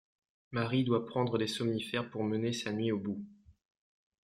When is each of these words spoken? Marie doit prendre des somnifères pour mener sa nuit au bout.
Marie 0.51 0.83
doit 0.83 1.05
prendre 1.05 1.37
des 1.37 1.45
somnifères 1.45 2.09
pour 2.09 2.23
mener 2.23 2.53
sa 2.53 2.73
nuit 2.73 2.91
au 2.91 2.97
bout. 2.97 3.23